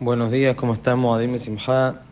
[0.00, 1.16] Buenos días, ¿cómo estamos?
[1.16, 2.02] Adime Simha.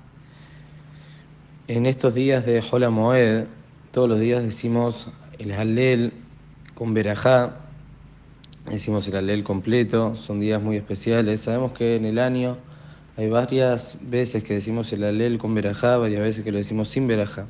[1.66, 3.46] En estos días de Hola Moed,
[3.90, 5.08] todos los días decimos
[5.40, 6.12] el Halel
[6.76, 7.56] con Berajá,
[8.70, 11.40] decimos el Halel completo, son días muy especiales.
[11.40, 12.56] Sabemos que en el año
[13.16, 17.08] hay varias veces que decimos el Halel con Berajá, varias veces que lo decimos sin
[17.08, 17.46] Berajá.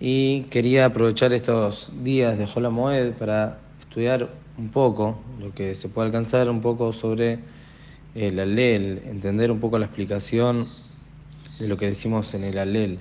[0.00, 5.90] Y quería aprovechar estos días de Hola Moed para estudiar un poco, lo que se
[5.90, 7.57] puede alcanzar un poco sobre
[8.18, 10.68] el alel, entender un poco la explicación
[11.60, 12.98] de lo que decimos en el alel.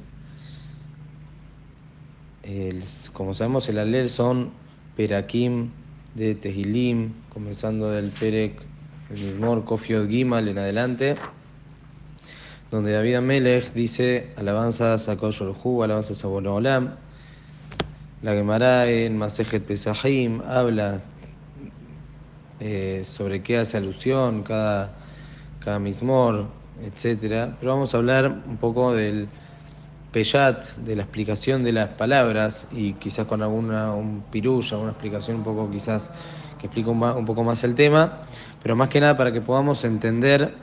[3.13, 4.51] como sabemos, el alel son
[4.95, 5.71] perakim
[6.13, 8.61] de Tehilim, comenzando del perek,
[9.09, 11.15] el mismo Kofiot Gimal en adelante,
[12.69, 16.95] donde David Amelech dice alabanzas a Koshorhu, alabanzas a Olam.
[18.21, 21.01] La Gemara en Masejet Pesahim habla
[22.59, 25.06] eh, sobre qué hace alusión cada,
[25.63, 26.45] cada mismor,
[26.83, 27.53] etc.
[27.59, 29.27] Pero vamos a hablar un poco del
[30.11, 35.37] peyat, de la explicación de las palabras y quizás con alguna un pirulla, una explicación
[35.37, 36.09] un poco quizás
[36.59, 38.21] que explique un, un, poco más el tema,
[38.63, 40.53] pero más que nada para que podamos entender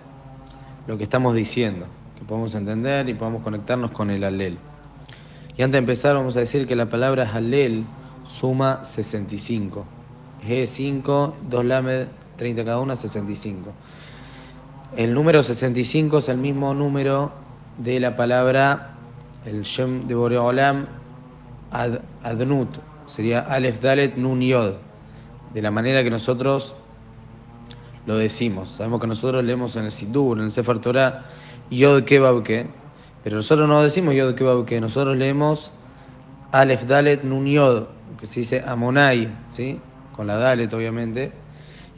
[0.86, 1.86] lo que estamos diciendo,
[2.18, 4.58] que podamos entender y podamos conectarnos con el alel.
[5.56, 7.84] Y antes de empezar vamos a decir que la palabra alel
[8.24, 9.84] suma 65.
[10.46, 13.72] G5, 2 lamed, 30 cada una, 65.
[14.96, 17.32] El número 65 es el mismo número
[17.78, 18.94] de la palabra,
[19.44, 20.86] el Shem de Boreolam,
[21.72, 22.68] ad, Adnut,
[23.04, 24.76] sería Aleph Dalet Nun Yod,
[25.52, 26.76] de la manera que nosotros
[28.06, 28.68] lo decimos.
[28.68, 31.24] Sabemos que nosotros leemos en el Sidur, en el Sefer Torah,
[31.72, 32.68] Yod Kebab Ke,
[33.24, 35.72] pero nosotros no decimos Yod Kebab Ke, nosotros leemos
[36.52, 37.86] Aleph Dalet Nun Yod,
[38.20, 39.80] que se dice Amonai, ¿sí?
[40.14, 41.32] con la Dalet obviamente,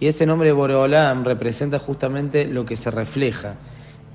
[0.00, 3.55] y ese nombre Boreolam representa justamente lo que se refleja,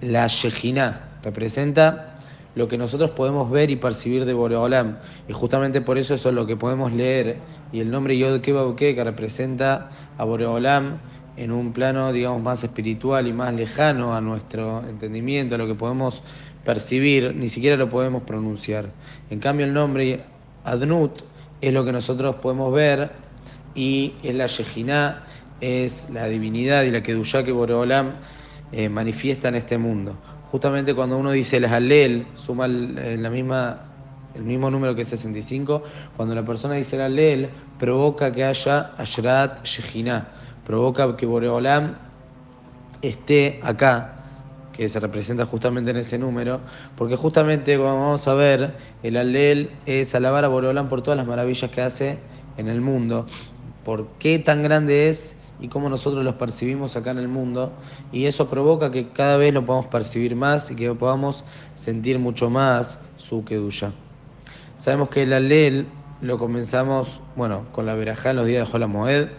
[0.02, 2.16] la Shejinah, representa
[2.56, 6.36] lo que nosotros podemos ver y percibir de Boreolam, y justamente por eso eso es
[6.36, 7.38] lo que podemos leer,
[7.72, 11.00] y el nombre Yod que representa a Boreolam
[11.38, 15.76] en un plano, digamos, más espiritual y más lejano a nuestro entendimiento, a lo que
[15.76, 16.23] podemos
[16.66, 18.92] percibir, ni siquiera lo podemos pronunciar.
[19.30, 20.22] En cambio, el nombre
[20.64, 21.23] Adnut
[21.61, 23.11] es lo que nosotros podemos ver
[23.73, 25.23] y es la Shejinah,
[25.61, 28.16] es la divinidad y la Kedushá que Boreolam
[28.72, 30.17] eh, manifiesta en este mundo.
[30.52, 33.83] Justamente cuando uno dice el Halel, suma el, eh, la misma,
[34.36, 35.83] el mismo número que 65,
[36.17, 37.49] cuando la persona dice el Halel,
[37.80, 40.27] provoca que haya Ashrat Shejinah,
[40.66, 41.95] provoca que Boreolam
[43.02, 44.17] esté acá,
[44.73, 46.61] que se representa justamente en ese número,
[46.95, 51.28] porque justamente como vamos a ver, el Alel es alabar a Boreolam por todas las
[51.28, 52.20] maravillas que hace
[52.58, 53.26] en el mundo,
[53.83, 57.72] por qué tan grande es y cómo nosotros los percibimos acá en el mundo.
[58.11, 61.45] Y eso provoca que cada vez lo podamos percibir más y que podamos
[61.76, 63.92] sentir mucho más su Kedusha.
[64.77, 65.86] Sabemos que el Alel
[66.22, 69.30] lo comenzamos, bueno, con la verajá en los días de Jola Moed,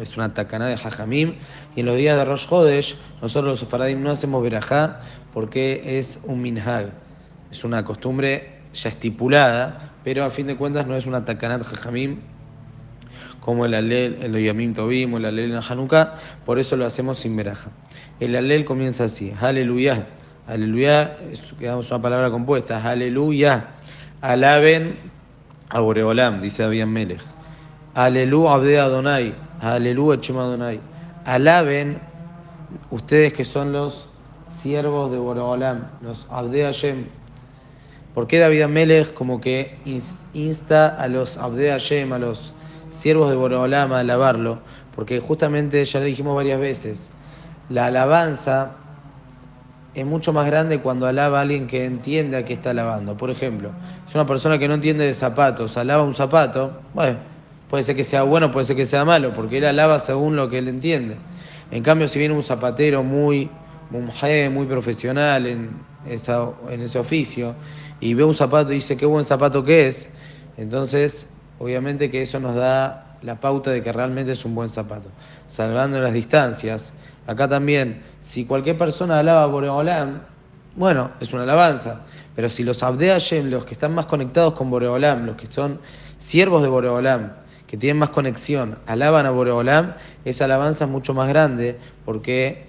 [0.00, 1.36] es una tacaná de Jajamim,
[1.74, 5.00] y en los días de Rosh Hodesh, nosotros los Sefaradim no hacemos verajá
[5.32, 6.92] porque es un minhag,
[7.50, 11.64] es una costumbre ya estipulada, pero a fin de cuentas no es una tacaná de
[11.64, 12.20] Jajamim
[13.40, 16.14] como el alel, el Yamim Tobim el alel en Hanukkah,
[16.44, 17.70] por eso lo hacemos sin veraja.
[18.20, 20.06] El alel comienza así, aleluya,
[20.46, 21.52] aleluya, es
[21.90, 23.68] una palabra compuesta, aleluya,
[24.20, 24.96] alaben
[25.68, 27.20] a Boreolam, dice David Melech,
[27.94, 30.80] alelu abde Adonai, alelu echema Adonai,
[31.24, 31.98] alaben
[32.90, 34.08] ustedes que son los
[34.46, 37.04] siervos de Boreolam, los abde Hashem,
[38.14, 39.78] ¿Por qué David Melech como que
[40.34, 42.52] insta a los Abde Hashem, a los
[42.90, 44.58] siervos de Boreolam a alabarlo,
[44.94, 47.10] porque justamente ya lo dijimos varias veces,
[47.68, 48.72] la alabanza
[49.94, 53.16] es mucho más grande cuando alaba a alguien que entiende a qué está alabando.
[53.16, 53.70] Por ejemplo,
[54.06, 57.18] si una persona que no entiende de zapatos alaba un zapato, bueno,
[57.68, 60.48] puede ser que sea bueno, puede ser que sea malo, porque él alaba según lo
[60.48, 61.16] que él entiende.
[61.70, 63.50] En cambio, si viene un zapatero muy
[63.90, 65.70] muy profesional en,
[66.06, 67.54] en ese oficio,
[68.00, 70.08] y ve un zapato y dice qué buen zapato que es,
[70.56, 71.26] entonces
[71.60, 75.10] obviamente que eso nos da la pauta de que realmente es un buen zapato.
[75.46, 76.92] Salvando las distancias,
[77.26, 80.22] acá también, si cualquier persona alaba a Boreolam,
[80.74, 82.02] bueno, es una alabanza,
[82.34, 83.08] pero si los Abde
[83.44, 85.80] los que están más conectados con Boreolam, los que son
[86.16, 87.32] siervos de Boreolam,
[87.66, 92.68] que tienen más conexión, alaban a Boreolam, esa alabanza es mucho más grande porque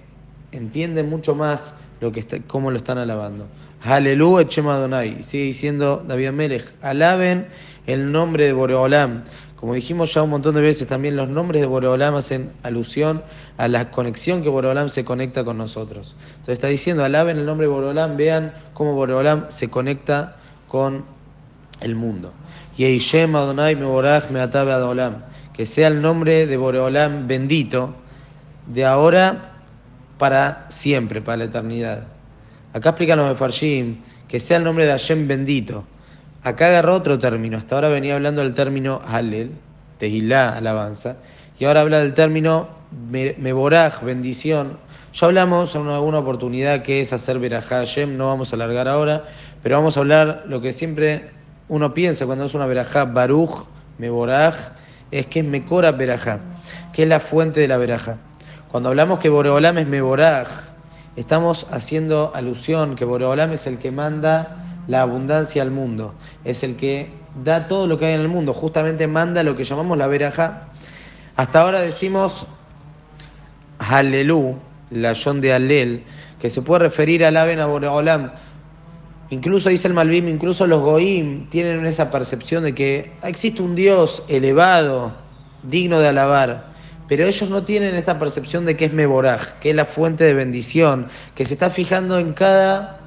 [0.51, 3.47] entienden mucho más lo que está, cómo lo están alabando.
[3.83, 5.23] Aleluya, Chema Donai.
[5.23, 7.47] Sigue diciendo David Melech, alaben
[7.87, 9.23] el nombre de Boreolam,
[9.55, 13.23] Como dijimos ya un montón de veces, también los nombres de Boreolam hacen alusión
[13.57, 16.15] a la conexión que Boreolam se conecta con nosotros.
[16.29, 20.35] Entonces está diciendo, alaben el nombre de Boreolam, vean cómo Boreolam se conecta
[20.67, 21.03] con
[21.79, 22.33] el mundo.
[22.77, 25.23] Yeishem Adonai Meborach Meatabe Adolam.
[25.53, 27.95] Que sea el nombre de Boreolam bendito
[28.67, 29.53] de ahora
[30.17, 32.07] para siempre, para la eternidad.
[32.73, 33.97] Acá explican los Mefarshim
[34.27, 35.83] que sea el nombre de Hashem bendito.
[36.43, 37.57] Acá agarró otro término.
[37.57, 39.51] Hasta ahora venía hablando del término Halel,
[39.97, 41.17] Tehilá, alabanza.
[41.59, 42.69] Y ahora habla del término
[43.11, 44.77] Meborach, bendición.
[45.13, 49.25] Ya hablamos en alguna oportunidad que es hacer Berajá Hashem, no vamos a alargar ahora,
[49.61, 51.29] pero vamos a hablar lo que siempre
[51.67, 54.55] uno piensa cuando es una Berajá, Baruch, Meborach,
[55.11, 56.39] es que es Mekora Berajá,
[56.93, 58.17] que es la fuente de la Berajá.
[58.71, 60.49] Cuando hablamos que Boreolam es Meborach,
[61.15, 66.75] estamos haciendo alusión que Boreolam es el que manda la abundancia al mundo, es el
[66.75, 67.11] que
[67.43, 70.69] da todo lo que hay en el mundo, justamente manda lo que llamamos la veraja.
[71.35, 72.47] Hasta ahora decimos
[73.79, 74.57] Halelú,
[74.89, 76.03] la Yon de Alel,
[76.39, 78.31] que se puede referir al Aben a Boreolam.
[79.29, 84.23] Incluso dice el Malvim, incluso los Goim tienen esa percepción de que existe un Dios
[84.27, 85.13] elevado,
[85.63, 86.70] digno de alabar.
[87.11, 90.33] Pero ellos no tienen esta percepción de que es Meboraj, que es la fuente de
[90.33, 93.01] bendición, que se está fijando en cada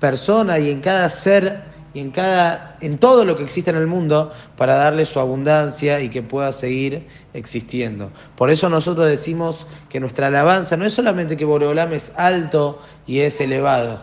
[0.00, 1.62] persona y en cada ser
[1.94, 6.00] y en cada en todo lo que existe en el mundo para darle su abundancia
[6.00, 8.10] y que pueda seguir existiendo.
[8.34, 13.20] Por eso nosotros decimos que nuestra alabanza no es solamente que Boreolam es alto y
[13.20, 14.02] es elevado,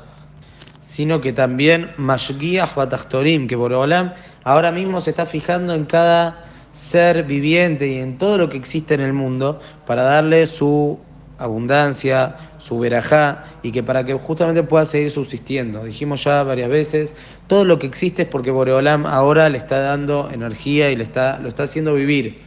[0.79, 4.13] sino que también Mashgiach Batachtorim, que Boreolam
[4.45, 6.46] ahora mismo se está fijando en cada
[6.77, 10.99] ser viviente y en todo lo que existe en el mundo para darle su
[11.39, 15.83] abundancia, su verajá, y que para que justamente pueda seguir subsistiendo.
[15.83, 17.15] Dijimos ya varias veces,
[17.47, 21.39] todo lo que existe es porque Boreolam ahora le está dando energía y le está,
[21.39, 22.41] lo está haciendo vivir.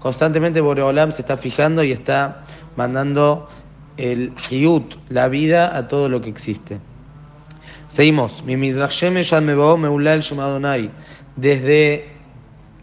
[0.00, 2.44] Constantemente Boreolam se está fijando y está
[2.76, 3.48] mandando
[3.96, 6.80] el hiut, la vida, a todo lo que existe.
[7.88, 8.44] Seguimos.
[11.36, 12.08] Desde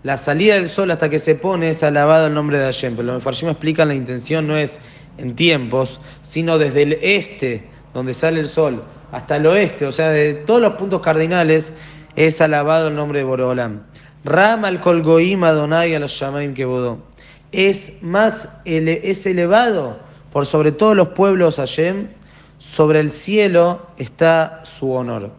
[0.04, 2.96] la salida del sol hasta que se pone es alabado el nombre de Hashem.
[2.96, 4.80] Pero los Mefarshim explican la intención no es
[5.18, 10.10] en tiempos, sino desde el este, donde sale el sol, hasta el oeste, o sea,
[10.10, 11.72] de todos los puntos cardinales,
[12.16, 13.84] es alabado el nombre de Borolam.
[14.24, 17.00] Ram al Kolgoim Adonai al Shamaim Kebodó.
[17.52, 20.00] Es más, es elevado
[20.34, 22.10] por sobre todos los pueblos Hashem,
[22.58, 25.32] sobre el cielo está su honor.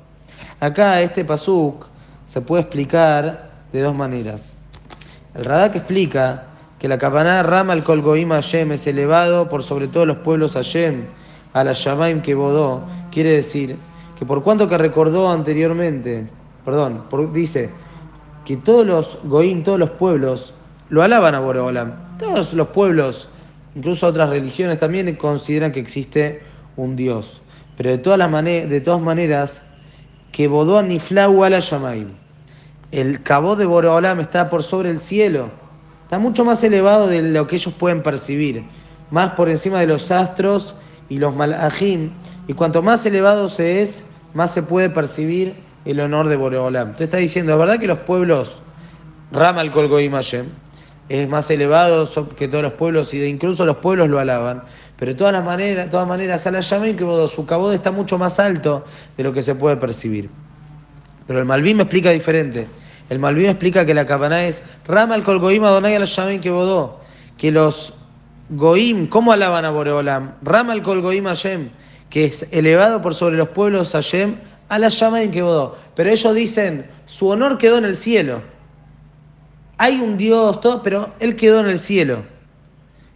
[0.61, 1.87] Acá este pasuk
[2.25, 4.57] se puede explicar de dos maneras.
[5.35, 6.45] El Radak explica
[6.79, 11.05] que la campaná Rama al Kolgoim Hashem es elevado por sobre todos los pueblos Hashem,
[11.53, 13.77] a la Shamaim que bodó, quiere decir
[14.19, 16.27] que por cuanto que recordó anteriormente,
[16.65, 17.71] perdón, dice
[18.45, 20.55] que todos los Goim, todos los pueblos,
[20.89, 22.19] lo alaban a Boreolam.
[22.19, 23.29] Todos los pueblos,
[23.75, 26.43] incluso otras religiones también consideran que existe
[26.77, 27.43] un Dios.
[27.77, 29.63] Pero de todas, las de todas maneras,
[30.33, 32.09] que bodó Niflau a la Shamaim
[32.93, 35.51] el cabo de Boreolam está por sobre el cielo,
[36.05, 38.65] está mucho más elevado de lo que ellos pueden percibir,
[39.11, 40.75] más por encima de los astros
[41.09, 42.11] y los malajim,
[42.47, 46.89] y cuanto más elevado se es, más se puede percibir el honor de Boreolam.
[46.89, 48.63] Entonces está diciendo, verdad que los pueblos,
[49.33, 50.47] Ramal Kolgoim Hashem,
[51.09, 54.65] es más elevado que todos los pueblos y de incluso los pueblos lo alaban.
[54.97, 58.85] Pero de todas las maneras, todas maneras, que su cabod está mucho más alto
[59.17, 60.31] de lo que se puede percibir.
[61.27, 62.67] Pero el Malvim me explica diferente.
[63.09, 67.01] El Malvim explica que la cabana es Rama al Colgoim Adonai al Shamin que bodó.
[67.37, 67.95] Que los
[68.49, 70.35] Goim, ¿cómo alaban a Boreolam?
[70.43, 71.71] Rama al Colgoim Hashem,
[72.11, 74.37] que es elevado por sobre los pueblos Hashem,
[74.69, 75.77] a la Shamin que bodó.
[75.95, 78.41] Pero ellos dicen, su honor quedó en el cielo.
[79.79, 82.25] Hay un Dios, todo, pero él quedó en el cielo.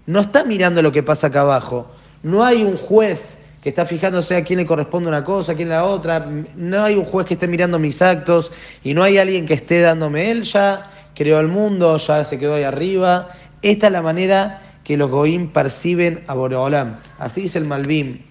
[0.06, 1.90] No está mirando lo que pasa acá abajo.
[2.22, 5.68] No hay un juez que está fijándose a quién le corresponde una cosa, a quién
[5.68, 6.26] la otra.
[6.56, 8.50] No hay un juez que esté mirando mis actos
[8.82, 10.30] y no hay alguien que esté dándome.
[10.30, 13.28] Él ya creó el mundo, ya se quedó ahí arriba.
[13.62, 16.96] Esta es la manera que los Goim perciben a Boreolam.
[17.18, 18.22] Así dice el Malvim.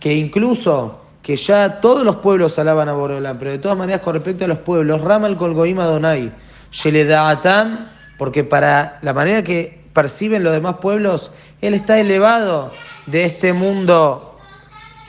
[0.00, 4.14] Que incluso que ya todos los pueblos alaban a Boreolam, pero de todas maneras con
[4.14, 6.32] respecto a los pueblos, Ramal Kol Goim Adonai,
[6.70, 12.70] Sheledaatam, porque para la manera que perciben los demás pueblos, él está elevado
[13.06, 14.38] de este mundo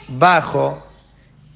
[0.07, 0.83] bajo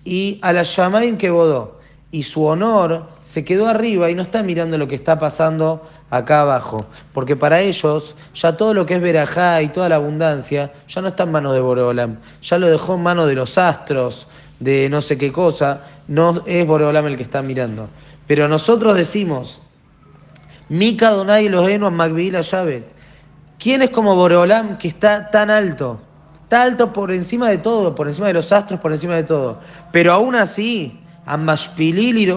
[0.05, 1.79] y a la Shamaim que bodó.
[2.11, 6.41] Y su honor se quedó arriba y no está mirando lo que está pasando acá
[6.41, 6.85] abajo.
[7.13, 11.07] Porque para ellos ya todo lo que es verajá y toda la abundancia ya no
[11.07, 12.17] está en manos de Boreolam.
[12.43, 14.27] Ya lo dejó en manos de los astros,
[14.61, 17.89] de no sé qué cosa, no es Boreolam el que está mirando.
[18.27, 19.59] Pero nosotros decimos,
[20.69, 22.85] Mika Donai Elohenu Magvila Yavet.
[23.59, 25.99] ¿Quién es como Boreolam que está tan alto?
[26.43, 29.59] Está alto por encima de todo, por encima de los astros, por encima de todo.
[29.91, 32.33] Pero aún así, Amashpilil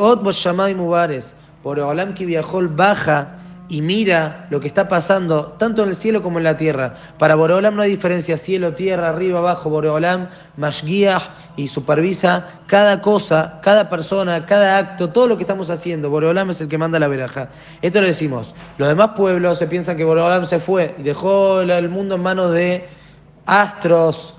[0.76, 1.36] Mubares.
[1.62, 6.38] Boreolam que viajó baja y mira lo que está pasando tanto en el cielo como
[6.38, 6.94] en la tierra.
[7.18, 9.70] Para Boreolam no hay diferencia, cielo, tierra, arriba, abajo.
[9.70, 10.28] Boreolam
[10.84, 11.18] guía
[11.56, 16.10] y supervisa cada cosa, cada persona, cada acto, todo lo que estamos haciendo.
[16.10, 17.48] Boreolam es el que manda la veraja.
[17.80, 18.54] Esto lo decimos.
[18.76, 22.52] Los demás pueblos se piensan que Boreolam se fue y dejó el mundo en manos
[22.52, 22.86] de
[23.46, 24.34] astros,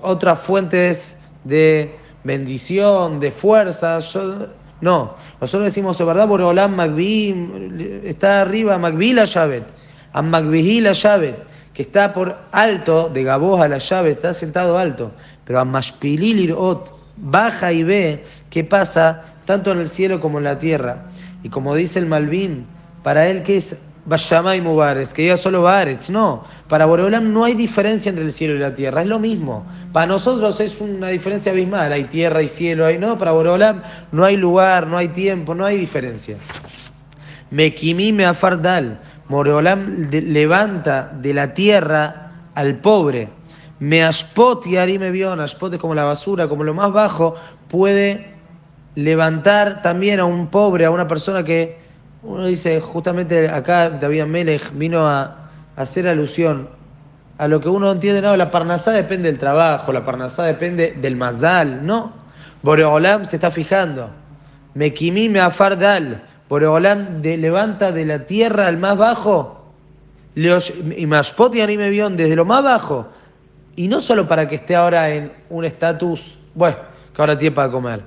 [0.00, 4.00] otras fuentes de bendición, de fuerza.
[4.82, 9.64] No, nosotros decimos, es verdad, Boreolam Magbi está arriba, Magbi la Yavet,
[10.12, 11.36] a Magbi la Yavet,
[11.72, 15.12] que está por alto, de Gaboz a la llave, está sentado alto,
[15.44, 20.44] pero a Mashpilil Ot baja y ve qué pasa tanto en el cielo como en
[20.44, 21.04] la tierra.
[21.42, 22.66] Y como dice el Malvin,
[23.02, 26.10] para él que es y Mubares, que diga solo Baretz.
[26.10, 29.64] No, para Boreolam no hay diferencia entre el cielo y la tierra, es lo mismo.
[29.92, 34.24] Para nosotros es una diferencia abismal, hay tierra y cielo, hay no, para Boreolam no
[34.24, 36.36] hay lugar, no hay tiempo, no hay diferencia.
[37.50, 43.28] Mekimi me afardal, Boreolam levanta de la tierra al pobre.
[43.78, 47.34] Me ashpot y ari me vio, ashpot es como la basura, como lo más bajo,
[47.68, 48.32] puede
[48.94, 51.81] levantar también a un pobre, a una persona que
[52.22, 55.38] uno dice, justamente acá David Melech vino a,
[55.74, 56.68] hacer alusión
[57.38, 61.16] a lo que uno entiende, no, la parnasá depende del trabajo, la parnasá depende del
[61.16, 62.12] mazal, no.
[62.62, 64.10] Boreolam se está fijando.
[64.74, 66.22] Mekimi me afardal.
[66.48, 69.64] Boreolam levanta de la tierra al más bajo.
[70.36, 73.08] Y Mashpot y Animevión desde lo más bajo.
[73.74, 76.76] Y no solo para que esté ahora en un estatus, bueno,
[77.14, 78.04] que ahora tiene para comer.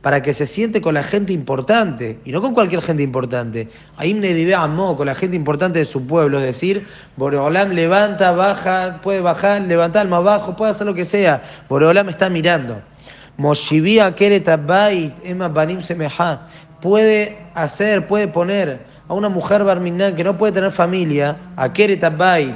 [0.00, 3.68] Para que se siente con la gente importante, y no con cualquier gente importante.
[3.96, 4.22] Aim
[4.56, 9.62] Amó, con la gente importante de su pueblo, es decir, Boreolam levanta, baja, puede bajar,
[9.62, 11.42] levantar más bajo, puede hacer lo que sea.
[11.68, 12.80] Boreolam está mirando.
[13.36, 16.46] Moshivi Bait, Emma Banim Semeha,
[16.80, 21.68] puede hacer, puede poner a una mujer barminan que no puede tener familia, a
[22.10, 22.54] Bait,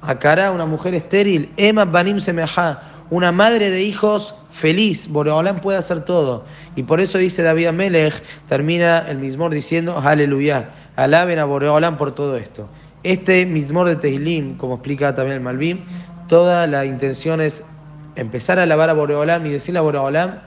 [0.00, 2.80] a Cara, una mujer estéril, Emma Banim Semeha,
[3.10, 5.08] una madre de hijos feliz.
[5.08, 6.44] Boreolam puede hacer todo.
[6.76, 12.12] Y por eso dice David Melech, termina el mismor diciendo, aleluya, alaben a Boreolam por
[12.12, 12.68] todo esto.
[13.02, 15.84] Este mismor de Tehilim, como explica también el Malvim,
[16.28, 17.64] toda la intención es
[18.16, 20.40] empezar a alabar a Boreolam y decirle a Boreolam,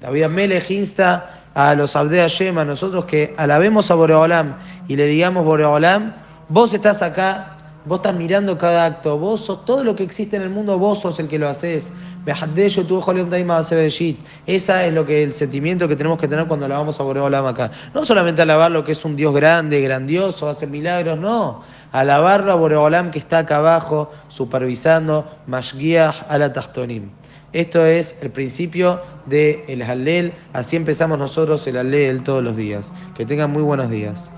[0.00, 4.56] David Melech insta a los Abdea Yema, nosotros que alabemos a Boreolam
[4.86, 6.14] y le digamos, Boreolam,
[6.48, 7.57] vos estás acá
[7.88, 11.00] Vos estás mirando cada acto, vos sos todo lo que existe en el mundo, vos
[11.00, 11.90] sos el que lo haces.
[14.46, 17.70] Esa es lo que el sentimiento que tenemos que tener cuando alabamos a Boreolam acá.
[17.94, 21.62] No solamente alabar lo que es un Dios grande, grandioso, hace milagros, no.
[21.90, 26.52] Alabarlo a Boreolam que está acá abajo, supervisando, Mashgiach ala.
[27.54, 30.34] Esto es el principio del el Halel.
[30.52, 32.92] Así empezamos nosotros el Halel todos los días.
[33.16, 34.30] Que tengan muy buenos días.